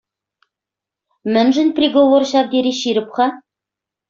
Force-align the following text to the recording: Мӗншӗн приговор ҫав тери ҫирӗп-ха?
Мӗншӗн 1.35 1.69
приговор 1.81 2.23
ҫав 2.31 2.45
тери 2.55 2.73
ҫирӗп-ха? 2.79 3.25